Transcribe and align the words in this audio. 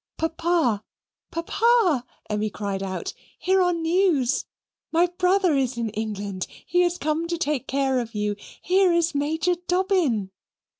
"Papa, 0.17 0.83
Papa!" 1.29 2.05
Emmy 2.27 2.49
cried 2.49 2.81
out, 2.81 3.13
"here 3.37 3.61
are 3.61 3.71
news! 3.71 4.45
My 4.91 5.05
brother 5.05 5.53
is 5.55 5.77
in 5.77 5.89
England. 5.89 6.47
He 6.65 6.81
is 6.81 6.97
come 6.97 7.27
to 7.27 7.37
take 7.37 7.67
care 7.67 7.99
of 7.99 8.15
you. 8.15 8.35
Here 8.63 8.91
is 8.91 9.13
Major 9.13 9.53
Dobbin." 9.67 10.31